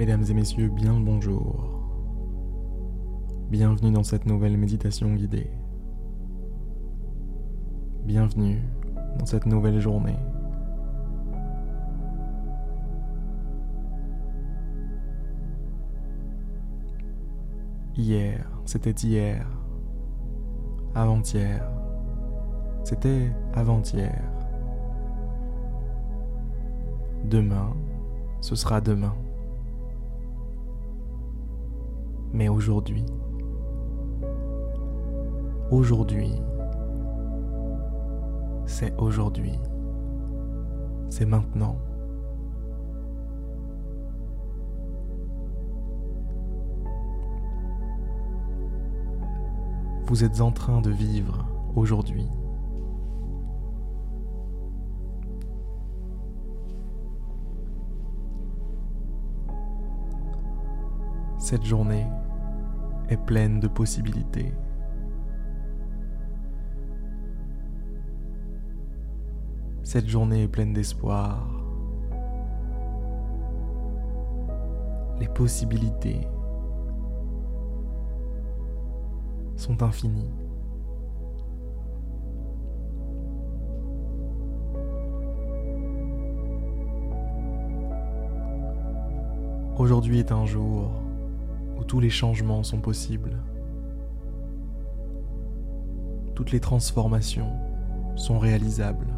Mesdames 0.00 0.24
et 0.30 0.32
messieurs, 0.32 0.68
bien 0.70 0.98
le 0.98 1.04
bonjour. 1.04 1.78
Bienvenue 3.50 3.90
dans 3.90 4.02
cette 4.02 4.24
nouvelle 4.24 4.56
méditation 4.56 5.14
guidée. 5.14 5.50
Bienvenue 8.06 8.62
dans 9.18 9.26
cette 9.26 9.44
nouvelle 9.44 9.78
journée. 9.78 10.16
Hier, 17.94 18.50
c'était 18.64 18.92
hier. 19.06 19.46
Avant-hier, 20.94 21.70
c'était 22.84 23.30
avant-hier. 23.52 24.18
Demain, 27.26 27.74
ce 28.40 28.54
sera 28.54 28.80
demain. 28.80 29.12
Mais 32.32 32.48
aujourd'hui, 32.48 33.04
aujourd'hui, 35.70 36.32
c'est 38.66 38.94
aujourd'hui, 38.98 39.58
c'est 41.08 41.26
maintenant. 41.26 41.76
Vous 50.06 50.24
êtes 50.24 50.40
en 50.40 50.50
train 50.52 50.80
de 50.80 50.90
vivre 50.90 51.46
aujourd'hui. 51.74 52.28
Cette 61.38 61.64
journée 61.64 62.06
est 63.10 63.16
pleine 63.16 63.58
de 63.58 63.66
possibilités. 63.66 64.54
Cette 69.82 70.06
journée 70.06 70.44
est 70.44 70.48
pleine 70.48 70.72
d'espoir. 70.72 71.48
Les 75.18 75.28
possibilités 75.28 76.20
sont 79.56 79.82
infinies. 79.82 80.30
Aujourd'hui 89.76 90.20
est 90.20 90.30
un 90.30 90.46
jour 90.46 90.99
tous 91.90 91.98
les 91.98 92.08
changements 92.08 92.62
sont 92.62 92.80
possibles. 92.80 93.36
Toutes 96.36 96.52
les 96.52 96.60
transformations 96.60 97.50
sont 98.14 98.38
réalisables. 98.38 99.08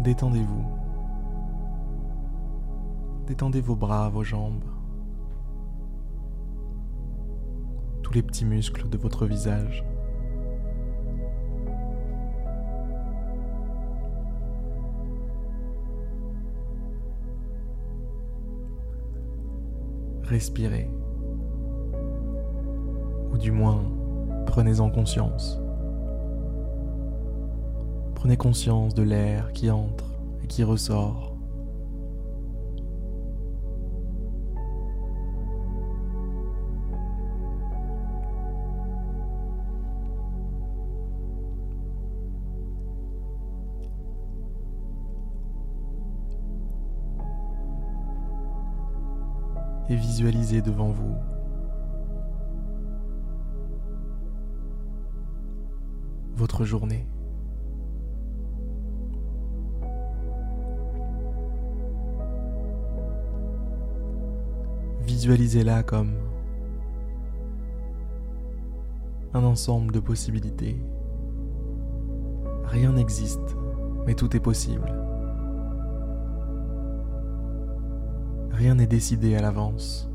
Détendez-vous. 0.00 0.64
Détendez 3.26 3.60
vos 3.60 3.76
bras, 3.76 4.08
vos 4.08 4.24
jambes. 4.24 4.64
Les 8.16 8.22
petits 8.22 8.46
muscles 8.46 8.88
de 8.88 8.96
votre 8.96 9.26
visage. 9.26 9.84
Respirez. 20.22 20.90
Ou 23.32 23.36
du 23.36 23.50
moins, 23.50 23.84
prenez-en 24.46 24.88
conscience. 24.88 25.60
Prenez 28.14 28.38
conscience 28.38 28.94
de 28.94 29.02
l'air 29.02 29.52
qui 29.52 29.70
entre 29.70 30.06
et 30.42 30.46
qui 30.46 30.64
ressort. 30.64 31.25
Et 49.88 49.96
visualisez 49.96 50.62
devant 50.62 50.90
vous 50.90 51.14
votre 56.34 56.64
journée. 56.64 57.06
Visualisez-la 65.00 65.82
comme 65.82 66.12
un 69.34 69.44
ensemble 69.44 69.92
de 69.92 70.00
possibilités. 70.00 70.76
Rien 72.64 72.92
n'existe, 72.92 73.56
mais 74.04 74.14
tout 74.14 74.36
est 74.36 74.40
possible. 74.40 75.05
Rien 78.56 78.74
n'est 78.74 78.86
décidé 78.86 79.36
à 79.36 79.42
l'avance, 79.42 80.10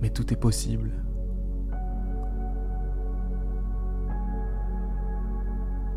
mais 0.00 0.10
tout 0.10 0.32
est 0.32 0.36
possible. 0.36 0.90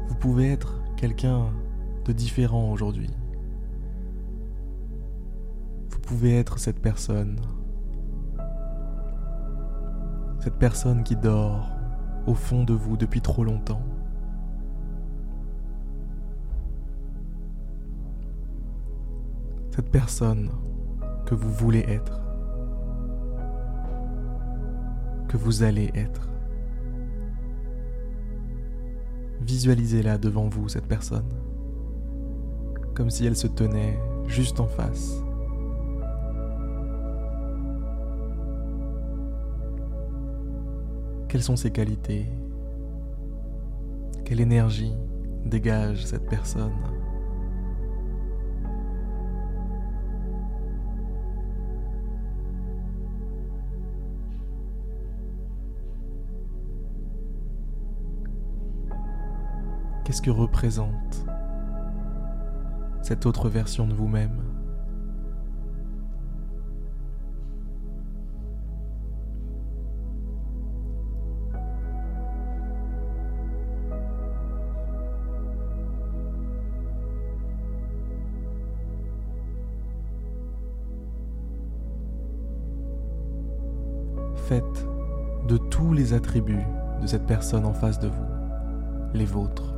Vous 0.08 0.16
pouvez 0.16 0.52
être 0.52 0.84
quelqu'un 0.98 1.48
de 2.06 2.14
différent 2.14 2.72
aujourd'hui 2.72 3.10
pouvez 6.04 6.38
être 6.38 6.60
cette 6.60 6.80
personne. 6.80 7.40
Cette 10.40 10.60
personne 10.60 11.04
qui 11.04 11.16
dort 11.16 11.70
au 12.28 12.36
fond 12.36 12.64
de 12.64 12.74
vous 12.74 12.98
depuis 12.98 13.22
trop 13.22 13.44
longtemps. 13.44 13.82
Cette 19.76 19.90
personne 19.90 20.52
que 21.26 21.34
vous 21.34 21.52
voulez 21.52 21.84
être. 21.88 22.22
Que 25.28 25.36
vous 25.36 25.64
allez 25.64 25.90
être. 25.96 26.30
Visualisez-la 29.42 30.20
devant 30.20 30.48
vous, 30.48 30.70
cette 30.70 30.86
personne. 30.86 31.28
Comme 32.94 33.10
si 33.10 33.26
elle 33.26 33.36
se 33.36 33.48
tenait 33.48 33.98
juste 34.28 34.60
en 34.60 34.68
face. 34.68 35.24
Quelles 41.30 41.42
sont 41.42 41.56
ses 41.56 41.72
qualités? 41.72 42.28
Quelle 44.24 44.40
énergie 44.40 44.94
dégage 45.44 46.06
cette 46.06 46.30
personne? 46.30 46.93
Qu'est-ce 60.06 60.22
que 60.22 60.32
représente 60.32 61.26
cette 63.02 63.26
autre 63.26 63.48
version 63.48 63.88
de 63.88 63.94
vous-même? 63.94 64.42
Faites 84.36 84.64
de 85.48 85.58
tous 85.58 85.94
les 85.94 86.14
attributs 86.14 86.58
de 87.02 87.08
cette 87.08 87.26
personne 87.26 87.66
en 87.66 87.74
face 87.74 88.00
de 88.00 88.10
vous, 88.10 88.26
les 89.14 89.26
vôtres. 89.26 89.73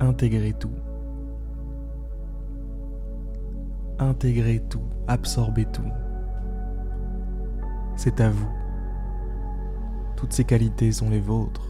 Intégrez 0.00 0.52
tout. 0.52 0.70
intégrer 3.98 4.60
tout, 4.68 4.82
absorber 5.06 5.64
tout. 5.66 5.90
C'est 7.96 8.20
à 8.20 8.30
vous. 8.30 8.48
Toutes 10.16 10.32
ces 10.32 10.44
qualités 10.44 10.92
sont 10.92 11.10
les 11.10 11.20
vôtres. 11.20 11.66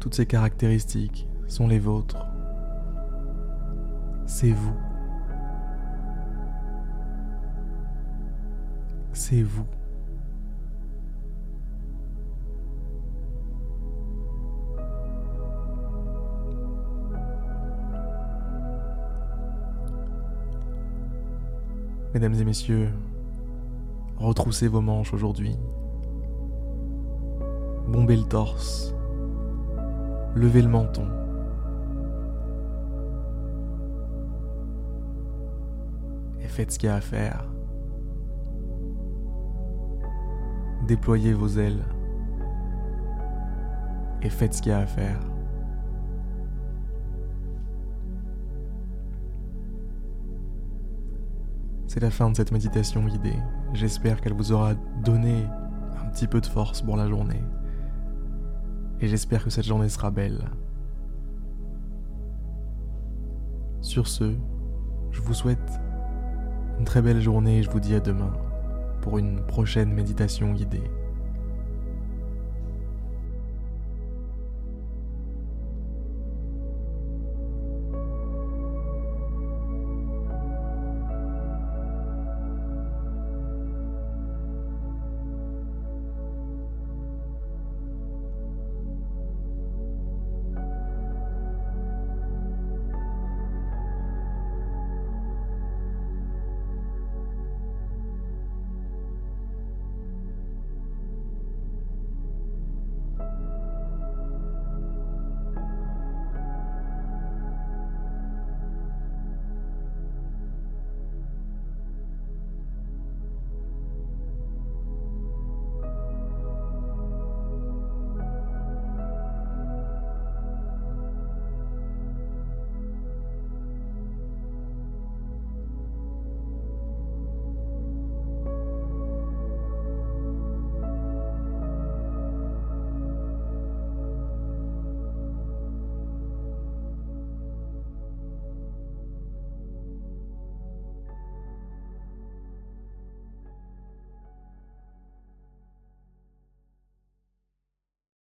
Toutes 0.00 0.14
ces 0.14 0.26
caractéristiques 0.26 1.28
sont 1.46 1.66
les 1.66 1.78
vôtres. 1.78 2.26
C'est 4.26 4.52
vous. 4.52 4.76
C'est 9.12 9.42
vous. 9.42 9.66
Mesdames 22.14 22.34
et 22.34 22.44
messieurs, 22.44 22.90
retroussez 24.18 24.68
vos 24.68 24.80
manches 24.80 25.12
aujourd'hui. 25.12 25.56
Bombez 27.88 28.14
le 28.16 28.22
torse. 28.22 28.94
Levez 30.36 30.62
le 30.62 30.68
menton. 30.68 31.08
Et 36.40 36.46
faites 36.46 36.70
ce 36.70 36.78
qu'il 36.78 36.88
y 36.88 36.92
a 36.92 36.94
à 36.94 37.00
faire. 37.00 37.48
Déployez 40.86 41.32
vos 41.32 41.48
ailes. 41.48 41.82
Et 44.22 44.30
faites 44.30 44.54
ce 44.54 44.62
qu'il 44.62 44.70
y 44.70 44.74
a 44.76 44.78
à 44.78 44.86
faire. 44.86 45.18
C'est 51.94 52.00
la 52.00 52.10
fin 52.10 52.28
de 52.28 52.34
cette 52.34 52.50
méditation 52.50 53.04
guidée. 53.04 53.38
J'espère 53.72 54.20
qu'elle 54.20 54.32
vous 54.32 54.50
aura 54.50 54.74
donné 55.04 55.46
un 55.96 56.08
petit 56.08 56.26
peu 56.26 56.40
de 56.40 56.46
force 56.46 56.82
pour 56.82 56.96
la 56.96 57.06
journée. 57.06 57.40
Et 59.00 59.06
j'espère 59.06 59.44
que 59.44 59.50
cette 59.50 59.64
journée 59.64 59.88
sera 59.88 60.10
belle. 60.10 60.40
Sur 63.80 64.08
ce, 64.08 64.34
je 65.12 65.20
vous 65.20 65.34
souhaite 65.34 65.80
une 66.80 66.84
très 66.84 67.00
belle 67.00 67.20
journée 67.20 67.58
et 67.58 67.62
je 67.62 67.70
vous 67.70 67.78
dis 67.78 67.94
à 67.94 68.00
demain 68.00 68.32
pour 69.00 69.18
une 69.18 69.46
prochaine 69.46 69.92
méditation 69.92 70.52
guidée. 70.52 70.90